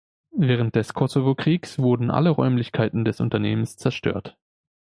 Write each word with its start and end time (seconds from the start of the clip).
Während 0.35 0.73
des 0.75 0.95
Kosovokriegs 0.95 1.77
wurden 1.77 2.09
alle 2.09 2.31
Räumlichkeiten 2.31 3.05
des 3.05 3.19
Unternehmens 3.21 3.77
zerstört. 3.77 4.35